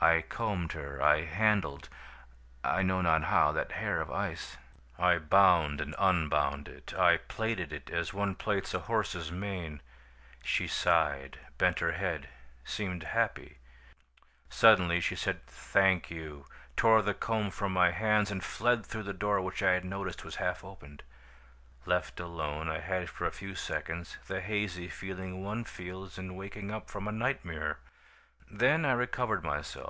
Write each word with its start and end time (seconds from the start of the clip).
"I 0.00 0.22
combed 0.22 0.74
her, 0.74 1.02
I 1.02 1.24
handled, 1.24 1.88
I 2.62 2.82
know 2.82 3.02
not 3.02 3.24
how, 3.24 3.50
that 3.50 3.72
hair 3.72 4.00
of 4.00 4.12
ice. 4.12 4.56
I 4.96 5.18
bound 5.18 5.80
and 5.80 5.92
unbound 5.98 6.68
it; 6.68 6.94
I 6.96 7.16
plaited 7.16 7.72
it 7.72 7.90
as 7.90 8.14
one 8.14 8.36
plaits 8.36 8.72
a 8.72 8.78
horse's 8.78 9.32
mane. 9.32 9.80
She 10.44 10.68
sighed, 10.68 11.40
bent 11.58 11.80
her 11.80 11.90
head, 11.90 12.28
seemed 12.64 13.02
happy. 13.02 13.58
"Suddenly 14.48 15.00
she 15.00 15.16
said, 15.16 15.44
'Thank 15.48 16.12
you!' 16.12 16.46
tore 16.76 17.02
the 17.02 17.12
comb 17.12 17.50
from 17.50 17.72
my 17.72 17.90
hands, 17.90 18.30
and 18.30 18.44
fled 18.44 18.86
through 18.86 19.02
the 19.02 19.12
door 19.12 19.40
which 19.40 19.64
I 19.64 19.72
had 19.72 19.84
noticed 19.84 20.24
was 20.24 20.36
half 20.36 20.62
opened. 20.62 21.02
"Left 21.86 22.20
alone, 22.20 22.70
I 22.70 22.78
had 22.78 23.10
for 23.10 23.26
a 23.26 23.32
few 23.32 23.56
seconds 23.56 24.16
the 24.28 24.40
hazy 24.40 24.86
feeling 24.86 25.42
one 25.42 25.64
feels 25.64 26.18
in 26.18 26.36
waking 26.36 26.70
up 26.70 26.88
from 26.88 27.08
a 27.08 27.12
nightmare. 27.12 27.80
Then 28.50 28.84
I 28.86 28.92
recovered 28.92 29.42
myself. 29.42 29.86